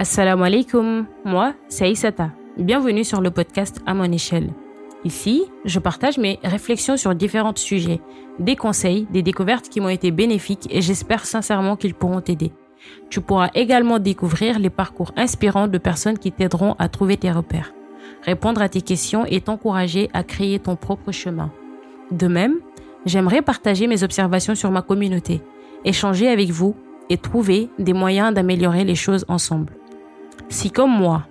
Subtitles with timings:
[0.00, 2.30] Assalamu alaikum, moi c'est Aïsata.
[2.56, 4.50] Bienvenue sur le podcast à mon échelle.
[5.04, 8.00] Ici, je partage mes réflexions sur différents sujets,
[8.38, 12.52] des conseils, des découvertes qui m'ont été bénéfiques et j'espère sincèrement qu'ils pourront t'aider.
[13.10, 17.74] Tu pourras également découvrir les parcours inspirants de personnes qui t'aideront à trouver tes repères,
[18.22, 21.50] répondre à tes questions et t'encourager à créer ton propre chemin.
[22.12, 22.54] De même,
[23.04, 25.42] j'aimerais partager mes observations sur ma communauté,
[25.84, 26.76] échanger avec vous
[27.10, 29.77] et trouver des moyens d'améliorer les choses ensemble.
[30.50, 31.26] Si comme moi,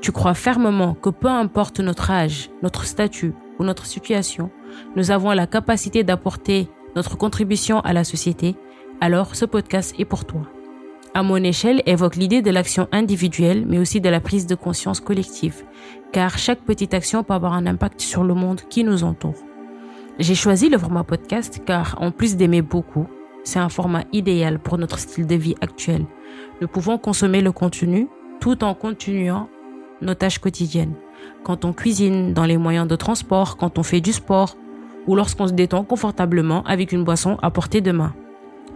[0.00, 4.50] tu crois fermement que peu importe notre âge, notre statut ou notre situation,
[4.94, 8.54] nous avons la capacité d'apporter notre contribution à la société,
[9.00, 10.42] alors ce podcast est pour toi.
[11.14, 15.00] À mon échelle évoque l'idée de l'action individuelle, mais aussi de la prise de conscience
[15.00, 15.64] collective,
[16.12, 19.34] car chaque petite action peut avoir un impact sur le monde qui nous entoure.
[20.20, 23.06] J'ai choisi le format podcast car, en plus d'aimer beaucoup,
[23.42, 26.04] c'est un format idéal pour notre style de vie actuel.
[26.60, 28.08] Nous pouvons consommer le contenu
[28.40, 29.48] tout en continuant
[30.00, 30.94] nos tâches quotidiennes.
[31.42, 34.56] Quand on cuisine, dans les moyens de transport, quand on fait du sport
[35.06, 38.14] ou lorsqu'on se détend confortablement avec une boisson à portée de main.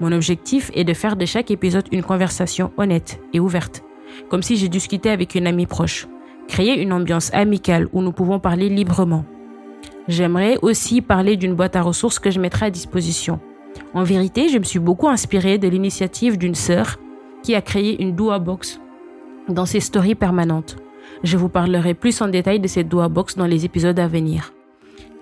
[0.00, 3.82] Mon objectif est de faire de chaque épisode une conversation honnête et ouverte,
[4.28, 6.06] comme si j'ai discuté avec une amie proche.
[6.48, 9.24] Créer une ambiance amicale où nous pouvons parler librement.
[10.08, 13.40] J'aimerais aussi parler d'une boîte à ressources que je mettrai à disposition.
[13.94, 16.98] En vérité, je me suis beaucoup inspirée de l'initiative d'une sœur
[17.42, 18.80] qui a créé une Dua Box
[19.48, 20.76] dans ses stories permanentes.
[21.22, 24.52] Je vous parlerai plus en détail de cette Dua Box dans les épisodes à venir.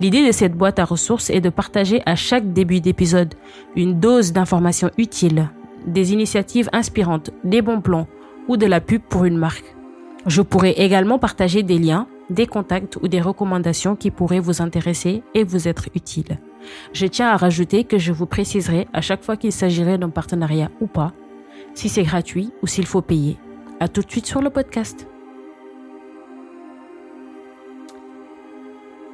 [0.00, 3.34] L'idée de cette boîte à ressources est de partager à chaque début d'épisode
[3.74, 5.50] une dose d'informations utiles,
[5.86, 8.06] des initiatives inspirantes, des bons plans
[8.46, 9.74] ou de la pub pour une marque.
[10.26, 15.22] Je pourrai également partager des liens, des contacts ou des recommandations qui pourraient vous intéresser
[15.34, 16.38] et vous être utiles.
[16.92, 20.70] Je tiens à rajouter que je vous préciserai à chaque fois qu'il s'agirait d'un partenariat
[20.80, 21.12] ou pas,
[21.74, 23.38] si c'est gratuit ou s'il faut payer.
[23.80, 25.06] À tout de suite sur le podcast.